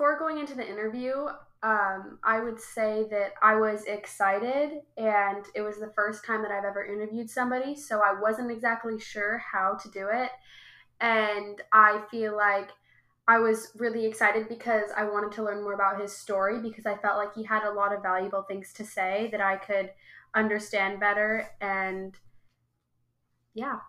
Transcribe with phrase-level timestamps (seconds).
[0.00, 1.12] before going into the interview,
[1.62, 6.50] um, I would say that I was excited, and it was the first time that
[6.50, 10.30] I've ever interviewed somebody, so I wasn't exactly sure how to do it.
[11.02, 12.70] And I feel like
[13.28, 16.96] I was really excited because I wanted to learn more about his story because I
[16.96, 19.90] felt like he had a lot of valuable things to say that I could
[20.34, 21.46] understand better.
[21.60, 22.14] And
[23.52, 23.80] yeah.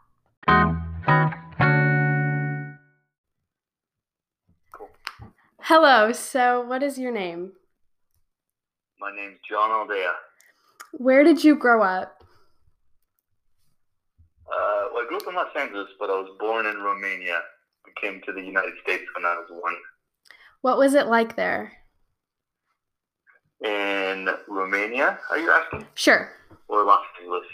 [5.63, 7.51] Hello, so what is your name?
[8.99, 10.11] My name's John Aldea.
[10.93, 12.23] Where did you grow up?
[14.47, 17.37] Uh, well, I grew up in Los Angeles, but I was born in Romania
[17.85, 19.75] I came to the United States when I was one.
[20.61, 21.71] What was it like there?
[23.63, 25.85] In Romania, are you asking?
[25.93, 26.31] Sure.
[26.67, 27.45] Or Los Angeles?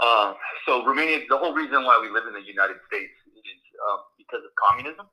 [0.00, 0.34] Uh,
[0.66, 3.60] so Romania, the whole reason why we live in the United States is
[3.90, 5.06] um, because of communism.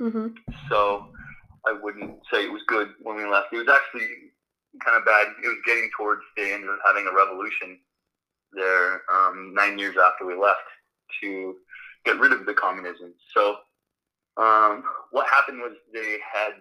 [0.00, 0.28] Mm-hmm.
[0.68, 1.08] So
[1.66, 3.52] I wouldn't say it was good when we left.
[3.52, 4.08] It was actually
[4.84, 5.28] kind of bad.
[5.42, 7.78] It was getting towards the end of having a revolution
[8.52, 10.60] there um, nine years after we left
[11.22, 11.56] to
[12.04, 13.14] get rid of the communism.
[13.34, 13.56] So
[14.36, 16.52] um, what happened was they had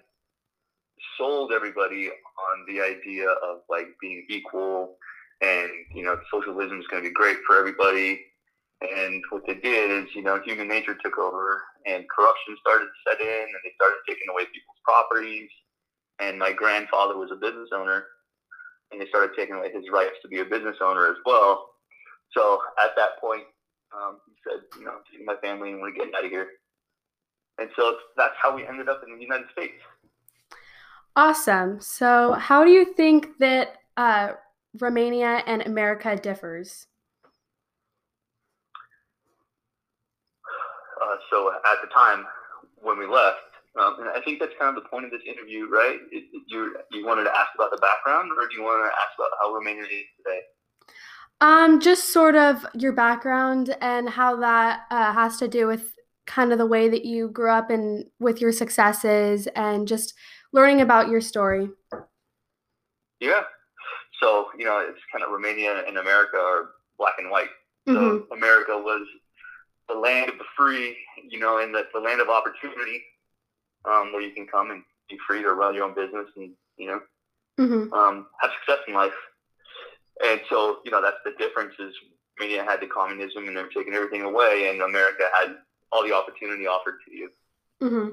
[1.17, 4.95] sold everybody on the idea of like being equal
[5.41, 8.21] and you know socialism is going to be great for everybody
[8.81, 13.09] and what they did is you know human nature took over and corruption started to
[13.09, 15.49] set in and they started taking away people's properties
[16.19, 18.05] and my grandfather was a business owner
[18.91, 21.69] and they started taking away his rights to be a business owner as well
[22.33, 23.43] so at that point
[23.95, 26.47] um, he said, you know, I'm taking my family and we're getting out of here.
[27.57, 29.81] And so that's how we ended up in the United States.
[31.15, 31.79] Awesome.
[31.79, 34.33] So, how do you think that uh,
[34.79, 36.87] Romania and America differs?
[41.15, 42.25] Uh, so, at the time
[42.81, 43.39] when we left,
[43.79, 45.99] um, and I think that's kind of the point of this interview, right?
[46.11, 48.91] It, it, you you wanted to ask about the background, or do you want to
[48.91, 50.41] ask about how Romania is today?
[51.41, 55.93] Um, just sort of your background and how that uh, has to do with
[56.25, 60.13] kind of the way that you grew up and with your successes and just
[60.53, 61.69] learning about your story.
[63.19, 63.43] Yeah.
[64.21, 67.49] So, you know, it's kind of Romania and America are black and white.
[67.87, 68.33] So mm-hmm.
[68.33, 69.05] America was
[69.87, 70.97] the land of the free,
[71.27, 73.03] you know, and the, the land of opportunity
[73.85, 76.87] um, where you can come and be free to run your own business and, you
[76.87, 76.99] know,
[77.59, 77.93] mm-hmm.
[77.93, 79.13] um, have success in life.
[80.25, 81.93] And so, you know, that's the difference is
[82.39, 85.55] Romania had the communism and they were taking everything away, and America had
[85.91, 87.29] all the opportunity offered to you.
[87.81, 88.09] Mm-hmm.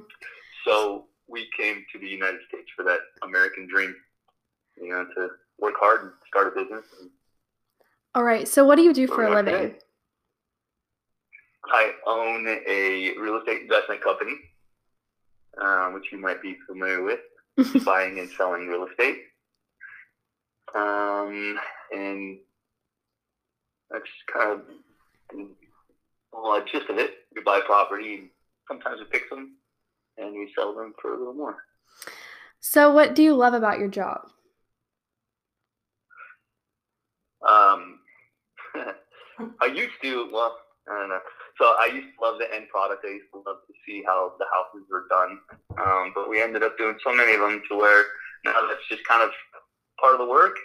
[0.65, 3.95] So we came to the United States for that American dream,
[4.77, 6.85] you know, to work hard and start a business.
[8.15, 8.47] All right.
[8.47, 9.55] So what do you do for a living?
[9.55, 9.79] Today.
[11.73, 14.35] I own a real estate investment company,
[15.61, 17.21] uh, which you might be familiar with,
[17.85, 19.23] buying and selling real estate.
[20.75, 21.59] Um,
[21.93, 22.39] and
[23.91, 24.61] that's kind of
[25.33, 27.11] the gist of it.
[27.35, 28.29] We buy property, and
[28.69, 29.57] sometimes we pick them,
[30.19, 31.57] and we sell them for a little more.
[32.61, 34.29] So, what do you love about your job?
[37.49, 37.99] Um,
[39.61, 40.59] I used to well,
[40.89, 41.21] I don't know.
[41.59, 43.05] So I used to love the end product.
[43.05, 45.39] I used to love to see how the houses were done.
[45.79, 48.05] Um, but we ended up doing so many of them to where
[48.45, 49.31] now that's just kind of
[50.01, 50.57] part of the work.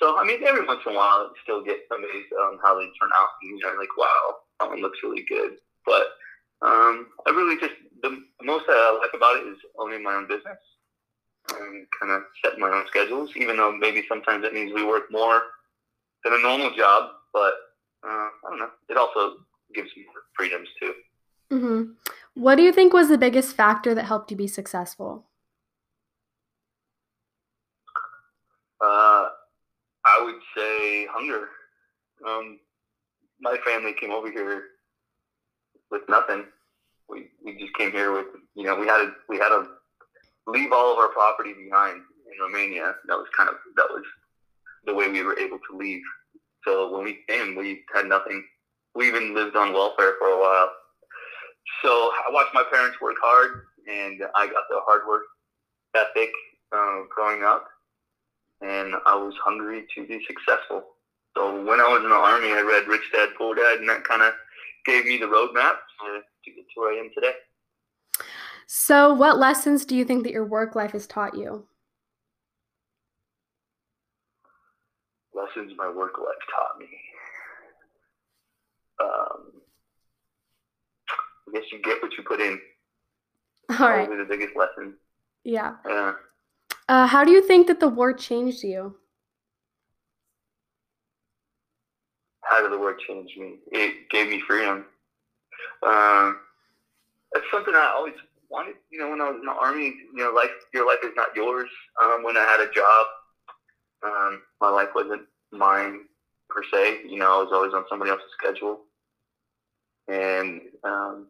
[0.00, 2.86] So I mean, every once in a while, I still get amazed on how they
[3.00, 5.56] turn out, and you know, like, wow, that one looks really good.
[5.86, 6.18] But
[6.62, 10.26] um, I really just the most that I like about it is owning my own
[10.26, 10.58] business
[11.50, 13.30] and kind of setting my own schedules.
[13.36, 15.42] Even though maybe sometimes it means we work more
[16.24, 17.54] than a normal job, but
[18.04, 18.70] uh, I don't know.
[18.88, 19.36] It also
[19.74, 20.04] gives me
[20.36, 20.94] freedoms too.
[21.50, 21.82] Mm-hmm.
[22.34, 25.26] What do you think was the biggest factor that helped you be successful?
[28.80, 29.28] Uh,
[30.04, 31.48] I would say hunger.
[32.26, 32.58] Um,
[33.40, 34.64] my family came over here
[35.90, 36.44] with nothing.
[37.08, 39.66] We we just came here with you know we had to we had to
[40.46, 42.94] leave all of our property behind in Romania.
[43.06, 44.04] That was kind of that was
[44.86, 46.02] the way we were able to leave.
[46.66, 48.44] So when we came, we had nothing.
[48.94, 50.70] We even lived on welfare for a while.
[51.82, 55.22] So I watched my parents work hard, and I got the hard work
[55.94, 56.30] ethic
[56.72, 57.66] uh, growing up
[58.64, 60.84] and I was hungry to be successful.
[61.36, 64.04] So when I was in the army, I read Rich Dad Poor Dad, and that
[64.04, 64.32] kind of
[64.86, 67.32] gave me the roadmap to, to get to where I am today.
[68.66, 71.66] So, what lessons do you think that your work life has taught you?
[75.34, 76.86] Lessons my work life taught me.
[79.02, 79.52] Um,
[81.48, 82.58] I guess you get what you put in.
[83.78, 84.06] All right.
[84.06, 84.94] Probably the biggest lesson.
[85.44, 85.74] Yeah.
[85.86, 86.12] Yeah.
[86.88, 88.96] Uh, how do you think that the war changed you?
[92.42, 93.56] How did the war change me?
[93.72, 94.84] It gave me freedom.
[95.82, 96.38] Um,
[97.34, 98.14] it's something I always
[98.50, 98.74] wanted.
[98.90, 101.34] You know, when I was in the army, you know, life your life is not
[101.34, 101.68] yours.
[102.02, 103.06] Um, when I had a job,
[104.04, 106.00] um, my life wasn't mine
[106.54, 107.00] per se.
[107.08, 108.80] You know, I was always on somebody else's schedule,
[110.08, 111.26] and um,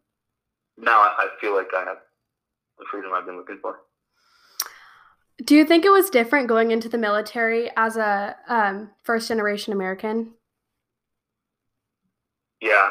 [0.76, 1.98] now I, I feel like I have
[2.78, 3.80] the freedom I've been looking for.
[5.44, 9.72] Do you think it was different going into the military as a um, first generation
[9.72, 10.34] American?
[12.60, 12.90] Yeah,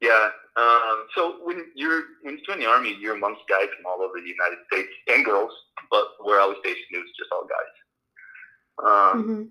[0.00, 0.28] yeah.
[0.56, 4.20] Um, so when you're when you join the army, you're amongst guys from all over
[4.20, 5.50] the United States and girls,
[5.90, 7.74] but where I was stationed, it was just all guys.
[9.16, 9.42] Um, hmm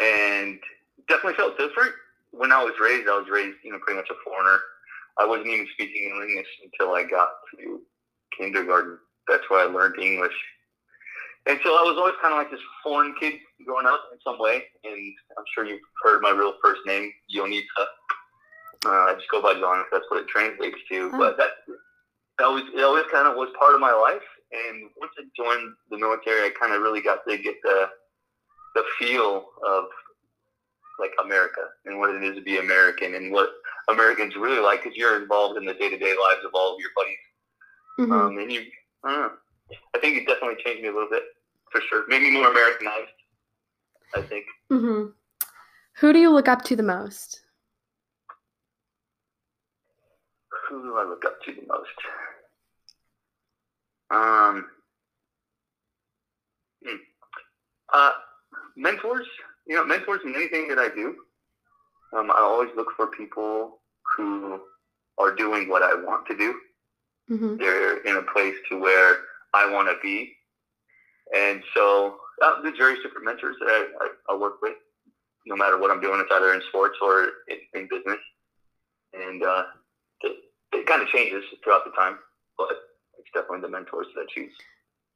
[0.00, 0.58] and
[1.08, 1.92] definitely felt different.
[2.32, 4.58] When I was raised, I was raised, you know, pretty much a foreigner.
[5.18, 7.80] I wasn't even speaking English until I got to
[8.36, 8.98] kindergarten.
[9.28, 10.34] That's where I learned English.
[11.46, 13.34] And so I was always kind of like this foreign kid
[13.64, 14.64] growing up in some way.
[14.84, 17.86] And I'm sure you've heard my real first name, Yonita.
[18.84, 21.10] Uh, I just go by John if that's what it translates to.
[21.14, 21.18] Oh.
[21.18, 21.50] But that
[22.38, 24.26] that was it always kind of was part of my life.
[24.52, 27.88] And once I joined the military, I kind of really got to get the
[28.76, 29.84] the feel of
[31.00, 33.48] like America and what it is to be American and what
[33.88, 36.80] Americans really like because you're involved in the day to day lives of all of
[36.80, 37.16] your buddies.
[37.96, 38.62] hmm Um, and you,
[39.02, 39.30] I.
[39.94, 41.24] I think it definitely changed me a little bit
[41.72, 42.04] for sure.
[42.08, 43.10] Made me more Americanized.
[44.14, 44.44] I think.
[44.70, 45.06] hmm
[46.00, 47.40] Who do you look up to the most?
[50.68, 51.98] Who do I look up to the most?
[54.10, 54.66] Um,
[56.84, 56.96] hmm.
[57.92, 58.12] uh,
[58.76, 59.26] mentors.
[59.66, 61.16] You know, mentors in anything that I do.
[62.16, 63.80] Um, I always look for people
[64.16, 64.60] who
[65.18, 66.54] are doing what I want to do.
[67.28, 69.16] hmm they're in a place to where
[69.54, 70.32] I want to be.
[71.34, 74.74] And so uh, there's various different mentors that I, I, I work with,
[75.46, 76.20] no matter what I'm doing.
[76.20, 78.20] It's either in sports or in, in business.
[79.12, 79.64] And uh,
[80.22, 80.36] it,
[80.72, 82.18] it kind of changes throughout the time,
[82.58, 82.68] but
[83.18, 84.52] it's definitely the mentors that I choose.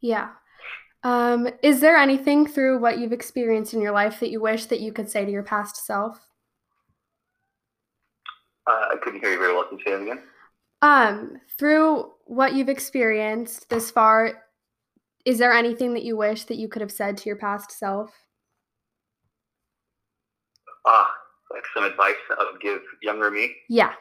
[0.01, 0.31] Yeah.
[1.03, 4.81] Um, is there anything through what you've experienced in your life that you wish that
[4.81, 6.19] you could say to your past self?
[8.67, 9.65] Uh, I couldn't hear you very well.
[9.65, 10.23] Can you say that again?
[10.83, 14.45] Um, through what you've experienced this far,
[15.25, 18.13] is there anything that you wish that you could have said to your past self?
[20.87, 21.11] Ah,
[21.51, 23.55] like some advice I would give younger me.
[23.69, 23.93] Yeah.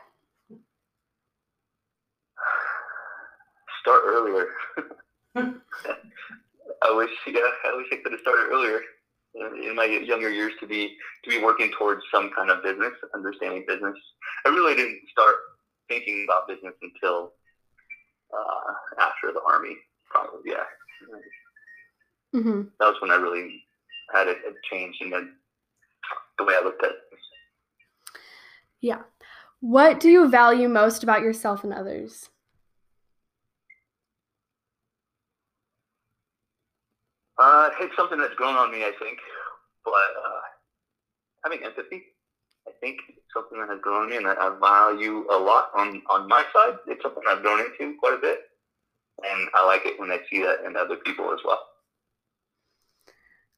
[3.81, 4.47] Start earlier.
[6.83, 8.81] I wish, yeah, I wish I could have started earlier
[9.35, 13.65] in my younger years to be to be working towards some kind of business, understanding
[13.67, 13.95] business.
[14.45, 15.35] I really didn't start
[15.87, 17.33] thinking about business until
[18.33, 19.75] uh, after the army.
[20.09, 20.63] Probably, yeah.
[22.33, 23.63] hmm That was when I really
[24.13, 25.29] had a, a change in the,
[26.37, 26.91] the way I looked at.
[26.91, 26.97] It.
[28.81, 29.01] Yeah.
[29.59, 32.29] What do you value most about yourself and others?
[37.69, 39.19] Uh, it's something that's grown on me, I think,
[39.85, 40.41] but uh,
[41.43, 42.03] having empathy,
[42.67, 45.69] I think, is something that has grown on me, and that I value a lot
[45.75, 46.77] on on my side.
[46.87, 48.39] It's something I've grown into quite a bit,
[49.23, 51.59] and I like it when I see that in other people as well.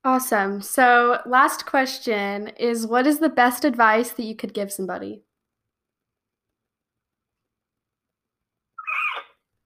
[0.04, 0.62] Awesome.
[0.62, 5.22] So, last question is what is the best advice that you could give somebody?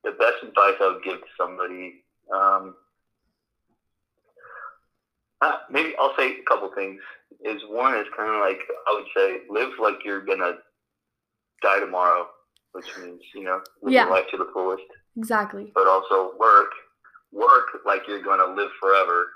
[0.03, 2.03] The best advice I would give to somebody,
[2.33, 2.75] um,
[5.41, 7.01] uh, maybe I'll say a couple things.
[7.43, 10.53] Is one is kind of like I would say, live like you're gonna
[11.61, 12.27] die tomorrow,
[12.73, 14.03] which means you know live Yeah.
[14.05, 14.83] your life to the fullest.
[15.17, 15.71] Exactly.
[15.73, 16.71] but also work
[17.31, 19.27] work like you're going to live forever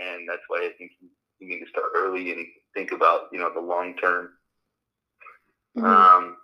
[0.00, 1.08] and that's why i think you,
[1.48, 4.30] need to start early and think about you know the long term
[5.76, 5.84] Mhm.
[5.84, 6.36] um,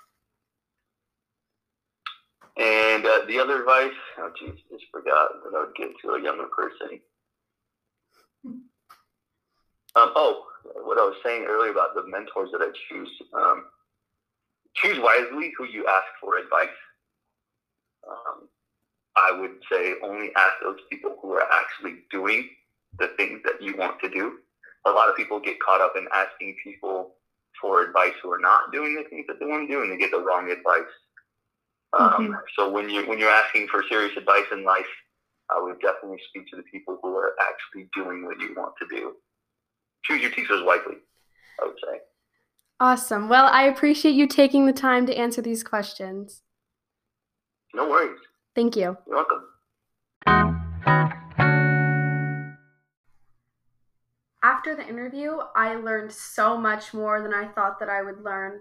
[2.56, 6.22] and uh, the other advice oh geez just forgot that i would give to a
[6.22, 7.00] younger person
[9.96, 10.44] um, oh
[10.84, 13.66] what i was saying earlier about the mentors that i choose um,
[14.76, 16.68] choose wisely who you ask for advice
[18.08, 18.48] um,
[19.16, 22.48] I would say only ask those people who are actually doing
[22.98, 24.38] the things that you want to do.
[24.86, 27.16] A lot of people get caught up in asking people
[27.60, 29.98] for advice who are not doing the things that they want to do, and they
[29.98, 30.92] get the wrong advice.
[31.92, 32.42] Um, Mhm.
[32.56, 34.88] So when you when you're asking for serious advice in life,
[35.50, 38.86] I would definitely speak to the people who are actually doing what you want to
[38.88, 39.16] do
[40.06, 40.96] choose your teachers wisely,
[41.60, 42.00] I would say.
[42.78, 43.28] Awesome.
[43.28, 46.42] Well, I appreciate you taking the time to answer these questions.
[47.74, 48.20] No worries.
[48.54, 48.96] Thank you.
[49.06, 49.42] You're welcome.
[54.42, 58.60] After the interview, I learned so much more than I thought that I would learn.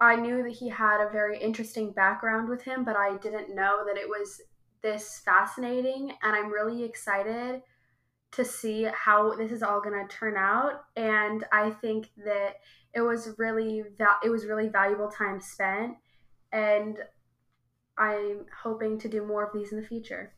[0.00, 3.84] I knew that he had a very interesting background with him, but I didn't know
[3.86, 4.40] that it was
[4.82, 7.62] this fascinating, and I'm really excited
[8.32, 10.84] to see how this is all going to turn out.
[10.96, 12.56] And I think that
[12.94, 15.96] it was really val- it was really valuable time spent,
[16.52, 16.98] and
[17.98, 20.32] I'm hoping to do more of these in the future.